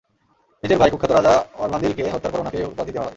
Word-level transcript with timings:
নিজের 0.63 0.77
ভাই- 0.77 0.91
কুখ্যাত 0.91 1.11
রাজা 1.11 1.45
অরভান্দিলকে 1.53 2.03
হত্যার 2.09 2.31
পর 2.31 2.39
উনাকে 2.39 2.57
এই 2.57 2.63
উপাধি 2.63 2.91
দেয়া 2.91 3.03
হয়। 3.03 3.09